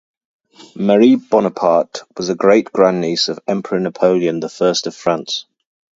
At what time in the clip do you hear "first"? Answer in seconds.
4.49-4.87